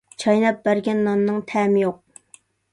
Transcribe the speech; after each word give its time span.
چايناپ 0.21 0.63
بەرگەن 0.69 1.05
ناننىڭ 1.09 1.39
تەمى 1.53 1.87
يوق. 1.87 2.03